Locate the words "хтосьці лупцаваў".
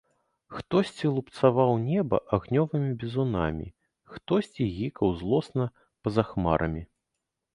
0.55-1.73